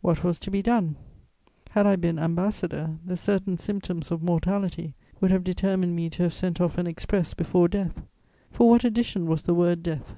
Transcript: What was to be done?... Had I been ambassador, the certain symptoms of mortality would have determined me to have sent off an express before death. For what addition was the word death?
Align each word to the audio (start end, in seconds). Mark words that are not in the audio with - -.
What 0.00 0.24
was 0.24 0.38
to 0.38 0.50
be 0.50 0.62
done?... 0.62 0.96
Had 1.72 1.86
I 1.86 1.96
been 1.96 2.18
ambassador, 2.18 2.96
the 3.04 3.14
certain 3.14 3.58
symptoms 3.58 4.10
of 4.10 4.22
mortality 4.22 4.94
would 5.20 5.30
have 5.30 5.44
determined 5.44 5.94
me 5.94 6.08
to 6.08 6.22
have 6.22 6.32
sent 6.32 6.62
off 6.62 6.78
an 6.78 6.86
express 6.86 7.34
before 7.34 7.68
death. 7.68 8.00
For 8.50 8.70
what 8.70 8.84
addition 8.84 9.26
was 9.26 9.42
the 9.42 9.52
word 9.52 9.82
death? 9.82 10.16